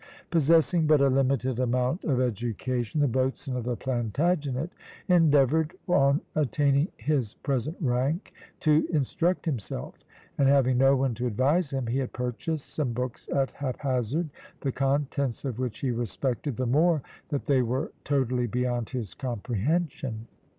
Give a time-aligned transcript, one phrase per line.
[0.31, 4.71] Possessing but a limited amount of education, the boatswain of the Plantagenet
[5.07, 9.93] endeavoured, on attaining his present rank, to instruct himself;
[10.39, 14.29] and having no one to advise him, he had purchased some books at haphazard,
[14.61, 20.25] the contents of which he respected the more that they were totally beyond his comprehension.